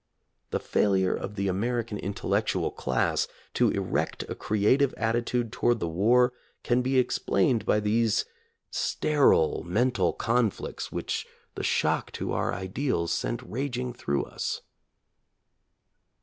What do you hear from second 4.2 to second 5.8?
a creative attitude toward